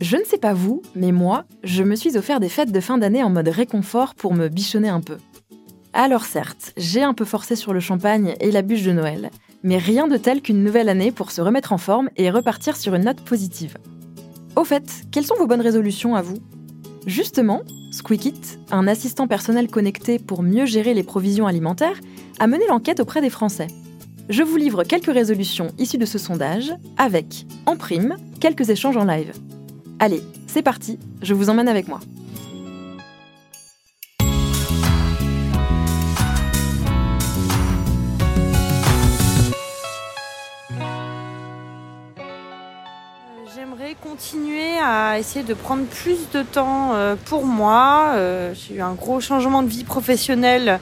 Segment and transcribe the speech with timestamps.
[0.00, 2.96] Je ne sais pas vous, mais moi, je me suis offert des fêtes de fin
[2.96, 5.18] d'année en mode réconfort pour me bichonner un peu.
[5.92, 9.30] Alors certes, j'ai un peu forcé sur le champagne et la bûche de Noël,
[9.62, 12.94] mais rien de tel qu'une nouvelle année pour se remettre en forme et repartir sur
[12.94, 13.76] une note positive.
[14.56, 16.38] Au fait, quelles sont vos bonnes résolutions à vous?
[17.06, 17.60] Justement,
[17.90, 18.40] Squeakit,
[18.70, 22.00] un assistant personnel connecté pour mieux gérer les provisions alimentaires,
[22.38, 23.66] a mené l'enquête auprès des Français.
[24.30, 29.04] Je vous livre quelques résolutions issues de ce sondage, avec, en prime, quelques échanges en
[29.04, 29.32] live.
[30.02, 32.00] Allez, c'est parti, je vous emmène avec moi.
[43.54, 48.14] J'aimerais continuer à essayer de prendre plus de temps euh, pour moi.
[48.14, 50.80] Euh, j'ai eu un gros changement de vie professionnelle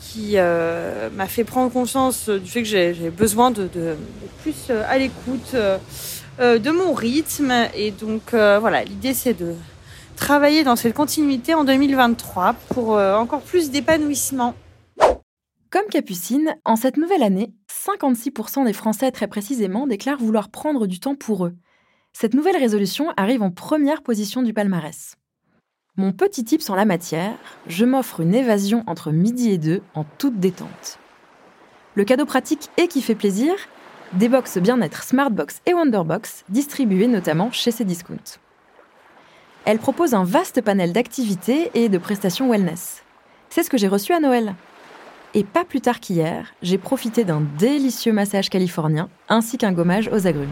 [0.00, 3.68] qui euh, m'a fait prendre conscience du fait que j'ai besoin de,
[4.42, 5.56] plus à l'écoute
[6.38, 7.52] de mon rythme.
[7.74, 9.54] Et donc voilà, l'idée c'est de
[10.16, 14.54] travailler dans cette continuité en 2023 pour encore plus d'épanouissement.
[15.70, 21.00] Comme Capucine, en cette nouvelle année, 56% des Français très précisément déclarent vouloir prendre du
[21.00, 21.54] temps pour eux.
[22.12, 25.16] Cette nouvelle résolution arrive en première position du palmarès.
[25.96, 27.34] Mon petit tip en la matière,
[27.66, 30.98] je m'offre une évasion entre midi et deux en toute détente.
[31.94, 33.54] Le cadeau pratique et qui fait plaisir,
[34.12, 38.38] des box bien-être Smartbox et Wonderbox, distribuées notamment chez Cdiscount.
[39.64, 43.02] Elle propose un vaste panel d'activités et de prestations wellness.
[43.50, 44.54] C'est ce que j'ai reçu à Noël.
[45.34, 50.26] Et pas plus tard qu'hier, j'ai profité d'un délicieux massage californien ainsi qu'un gommage aux
[50.26, 50.48] agrumes.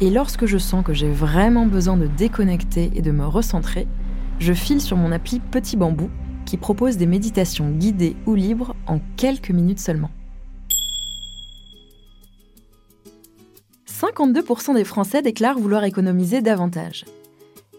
[0.00, 3.86] Et lorsque je sens que j'ai vraiment besoin de déconnecter et de me recentrer,
[4.38, 6.10] je file sur mon appli Petit Bambou
[6.44, 10.10] qui propose des méditations guidées ou libres en quelques minutes seulement.
[14.06, 17.04] 52% des Français déclarent vouloir économiser davantage.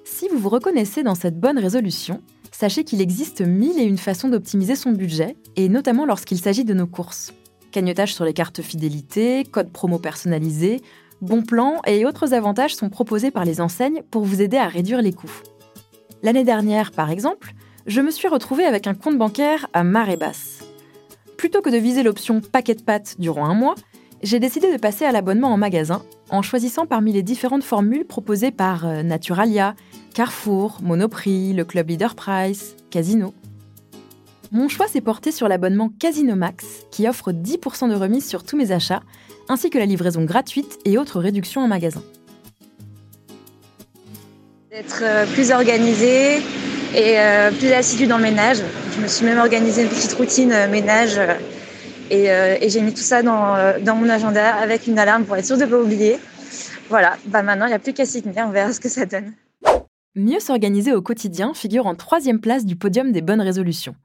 [0.04, 4.28] Si vous vous reconnaissez dans cette bonne résolution, sachez qu'il existe mille et une façons
[4.28, 7.34] d'optimiser son budget, et notamment lorsqu'il s'agit de nos courses.
[7.72, 10.82] Cagnotage sur les cartes fidélité, code promo personnalisé,
[11.22, 15.02] bons plans et autres avantages sont proposés par les enseignes pour vous aider à réduire
[15.02, 15.42] les coûts.
[16.24, 17.54] L'année dernière, par exemple,
[17.86, 20.60] je me suis retrouvée avec un compte bancaire à marée basse.
[21.38, 23.76] Plutôt que de viser l'option paquet de pâtes durant un mois,
[24.24, 28.52] j'ai décidé de passer à l'abonnement en magasin en choisissant parmi les différentes formules proposées
[28.52, 29.76] par euh, Naturalia,
[30.14, 33.34] Carrefour, Monoprix, le Club Leader Price, Casino.
[34.52, 38.58] Mon choix s'est porté sur l'abonnement Casino Max qui offre 10% de remise sur tous
[38.58, 39.04] mes achats
[39.50, 42.02] ainsi que la livraison gratuite et autres réductions en magasin.
[44.72, 46.38] D'être euh, plus organisée
[46.96, 48.58] et euh, plus assidue dans le ménage.
[48.96, 51.20] Je me suis même organisé une petite routine ménage
[52.10, 55.58] et, j'ai mis tout ça dans, dans, mon agenda avec une alarme pour être sûre
[55.58, 56.20] de ne pas oublier.
[56.90, 59.06] Voilà, bah maintenant il n'y a plus qu'à s'y tenir, on verra ce que ça
[59.06, 59.34] donne.
[60.16, 63.96] Mieux s'organiser au quotidien figure en troisième place du podium des bonnes résolutions.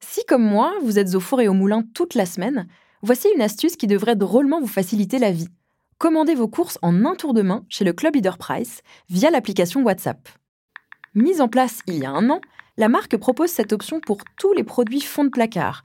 [0.00, 2.66] Si, comme moi, vous êtes au four et au moulin toute la semaine,
[3.02, 5.48] Voici une astuce qui devrait drôlement vous faciliter la vie.
[5.96, 9.82] Commandez vos courses en un tour de main chez le Club Leader Price via l'application
[9.82, 10.28] WhatsApp.
[11.14, 12.42] Mise en place il y a un an,
[12.76, 15.80] la marque propose cette option pour tous les produits fonds de placard,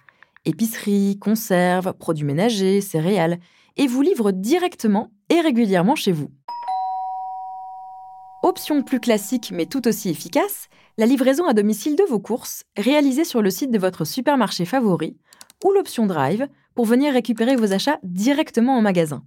[0.46, 3.40] épicerie, conserves, produits ménagers, céréales,
[3.78, 6.30] et vous livre directement et régulièrement chez vous.
[8.44, 10.68] Option plus classique mais tout aussi efficace,
[10.98, 15.18] la livraison à domicile de vos courses, réalisée sur le site de votre supermarché favori,
[15.64, 19.24] ou l'option Drive, pour venir récupérer vos achats directement en magasin.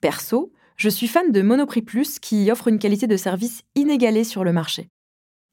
[0.00, 4.42] Perso, je suis fan de Monoprix Plus qui offre une qualité de service inégalée sur
[4.42, 4.88] le marché.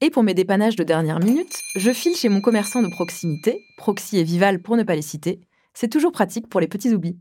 [0.02, 4.18] Et pour mes dépannages de dernière minute, je file chez mon commerçant de proximité, Proxy
[4.18, 5.42] et Vival pour ne pas les citer.
[5.74, 7.18] C'est toujours pratique pour les petits oublis.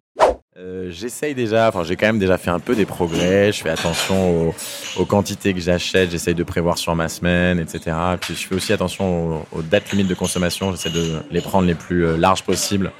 [0.57, 3.71] Euh, j'essaye déjà, enfin j'ai quand même déjà fait un peu des progrès, je fais
[3.71, 4.55] attention
[4.97, 7.97] aux, quantités que j'achète, j'essaye de prévoir sur ma semaine, etc.
[8.21, 11.67] Puis je fais aussi attention aux, aux dates limites de consommation, j'essaie de les prendre
[11.67, 12.93] les plus euh, larges possibles.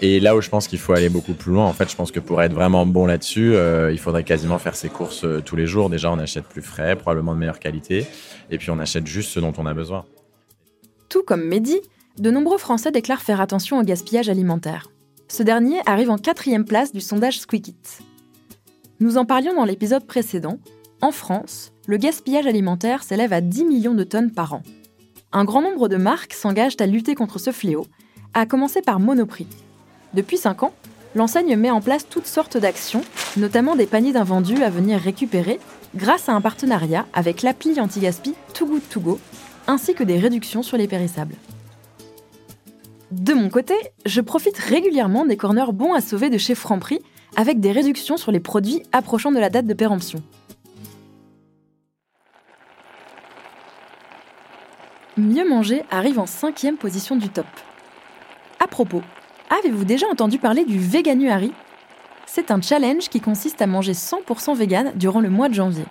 [0.00, 2.12] Et là où je pense qu'il faut aller beaucoup plus loin, en fait, je pense
[2.12, 5.56] que pour être vraiment bon là-dessus, euh, il faudrait quasiment faire ses courses euh, tous
[5.56, 5.90] les jours.
[5.90, 8.06] Déjà, on achète plus frais, probablement de meilleure qualité,
[8.50, 10.04] et puis on achète juste ce dont on a besoin.
[11.08, 11.80] Tout comme Mehdi,
[12.18, 14.88] de nombreux Français déclarent faire attention au gaspillage alimentaire.
[15.26, 17.76] Ce dernier arrive en quatrième place du sondage Squeakit.
[19.00, 20.58] Nous en parlions dans l'épisode précédent.
[21.00, 24.62] En France, le gaspillage alimentaire s'élève à 10 millions de tonnes par an.
[25.32, 27.86] Un grand nombre de marques s'engagent à lutter contre ce fléau,
[28.34, 29.46] à commencer par Monoprix,
[30.14, 30.72] depuis 5 ans,
[31.14, 33.02] l'enseigne met en place toutes sortes d'actions,
[33.36, 35.60] notamment des paniers d'invendus à venir récupérer
[35.94, 39.20] grâce à un partenariat avec l'appli anti-gaspi Too Good To Go,
[39.66, 41.34] ainsi que des réductions sur les périssables.
[43.10, 43.74] De mon côté,
[44.04, 47.00] je profite régulièrement des corners bons à sauver de chez Franprix
[47.36, 50.22] avec des réductions sur les produits approchant de la date de péremption.
[55.16, 57.46] Mieux manger arrive en cinquième position du top.
[58.60, 59.02] À propos,
[59.50, 61.52] avez-vous déjà entendu parler du Veganuary
[62.26, 65.84] C'est un challenge qui consiste à manger 100% vegan durant le mois de janvier.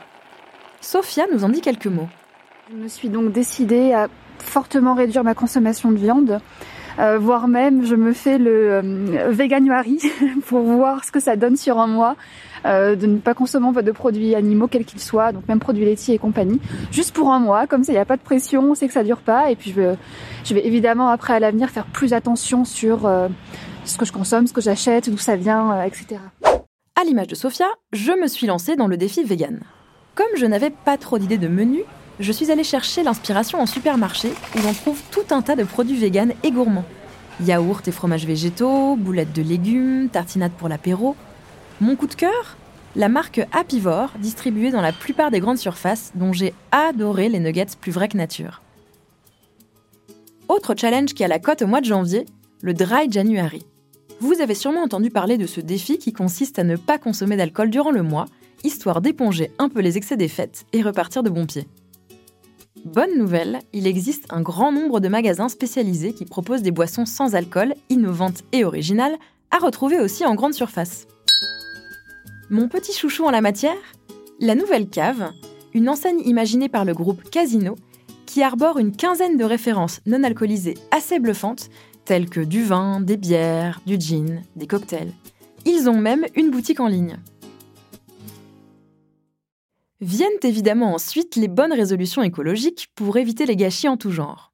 [0.81, 2.07] Sophia nous en dit quelques mots.
[2.71, 4.07] Je me suis donc décidée à
[4.39, 6.39] fortement réduire ma consommation de viande,
[6.99, 9.99] euh, voire même je me fais le euh, Veganuary
[10.45, 12.15] pour voir ce que ça donne sur un mois.
[12.65, 16.15] Euh, de ne pas consommer de produits animaux quels qu'ils soient, donc même produits laitiers
[16.15, 16.59] et compagnie,
[16.91, 18.93] juste pour un mois, comme ça il n'y a pas de pression, on sait que
[18.93, 19.95] ça dure pas, et puis je vais,
[20.43, 23.07] je vais évidemment après à l'avenir faire plus attention sur
[23.85, 26.19] ce que je consomme, ce que j'achète, d'où ça vient, etc.
[26.99, 29.59] À l'image de Sophia, je me suis lancée dans le défi vegan.
[30.15, 31.83] Comme je n'avais pas trop d'idées de menu,
[32.19, 35.97] je suis allée chercher l'inspiration en supermarché où l'on trouve tout un tas de produits
[35.97, 36.85] véganes et gourmands.
[37.45, 41.15] Yaourts et fromages végétaux, boulettes de légumes, tartinades pour l'apéro,
[41.79, 42.57] mon coup de cœur
[42.95, 47.77] La marque Happyvore, distribuée dans la plupart des grandes surfaces, dont j'ai adoré les nuggets
[47.79, 48.61] plus vrais que nature.
[50.49, 52.25] Autre challenge qui a la cote au mois de janvier,
[52.61, 53.63] le Dry January.
[54.19, 57.69] Vous avez sûrement entendu parler de ce défi qui consiste à ne pas consommer d'alcool
[57.69, 58.25] durant le mois,
[58.63, 61.67] histoire d'éponger un peu les excès des fêtes et repartir de bon pied.
[62.93, 67.35] Bonne nouvelle, il existe un grand nombre de magasins spécialisés qui proposent des boissons sans
[67.35, 69.17] alcool, innovantes et originales,
[69.51, 71.05] à retrouver aussi en grande surface.
[72.49, 73.75] Mon petit chouchou en la matière
[74.39, 75.31] La Nouvelle Cave,
[75.73, 77.75] une enseigne imaginée par le groupe Casino,
[78.25, 81.69] qui arbore une quinzaine de références non alcoolisées assez bluffantes,
[82.05, 85.11] telles que du vin, des bières, du gin, des cocktails.
[85.65, 87.17] Ils ont même une boutique en ligne.
[89.99, 94.53] Viennent évidemment ensuite les bonnes résolutions écologiques pour éviter les gâchis en tout genre.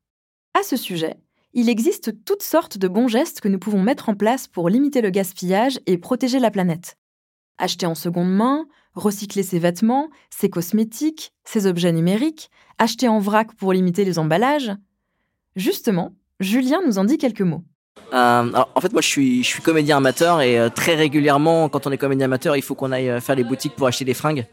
[0.53, 1.15] À ce sujet,
[1.53, 5.01] il existe toutes sortes de bons gestes que nous pouvons mettre en place pour limiter
[5.01, 6.97] le gaspillage et protéger la planète
[7.57, 13.53] acheter en seconde main, recycler ses vêtements, ses cosmétiques, ses objets numériques, acheter en vrac
[13.55, 14.71] pour limiter les emballages.
[15.55, 17.63] Justement, Julien nous en dit quelques mots.
[18.13, 21.97] Euh, en fait, moi, je suis, comédien amateur et euh, très régulièrement, quand on est
[21.97, 24.45] comédien amateur, il faut qu'on aille euh, faire les boutiques pour acheter des fringues.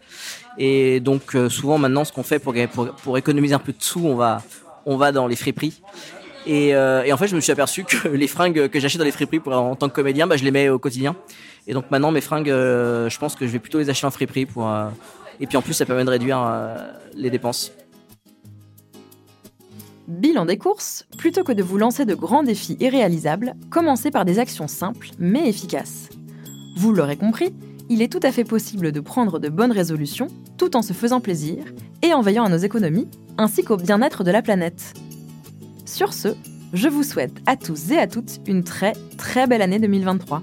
[0.56, 4.42] Et donc, souvent, maintenant, ce qu'on fait pour, économiser un peu de sous, on va,
[4.86, 5.80] on va dans les friperies.
[6.46, 9.12] Et, et en fait, je me suis aperçu que les fringues que j'achète dans les
[9.12, 11.16] friperies pour, en tant que comédien, bah, je les mets au quotidien.
[11.66, 14.46] Et donc maintenant, mes fringues, je pense que je vais plutôt les acheter en friperie
[14.46, 14.70] pour.
[15.38, 16.40] Et puis en plus, ça permet de réduire
[17.14, 17.72] les dépenses.
[20.10, 24.40] Bilan des courses, plutôt que de vous lancer de grands défis irréalisables, commencez par des
[24.40, 26.08] actions simples mais efficaces.
[26.76, 27.54] Vous l'aurez compris,
[27.88, 30.26] il est tout à fait possible de prendre de bonnes résolutions
[30.58, 31.64] tout en se faisant plaisir
[32.02, 33.06] et en veillant à nos économies,
[33.38, 34.94] ainsi qu'au bien-être de la planète.
[35.86, 36.34] Sur ce,
[36.72, 40.42] je vous souhaite à tous et à toutes une très très belle année 2023.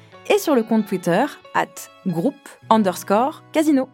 [0.29, 1.67] et sur le compte Twitter at
[2.07, 3.89] groupe underscore casino.